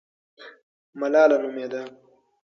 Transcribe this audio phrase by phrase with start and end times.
[0.99, 1.81] ملاله نومېده.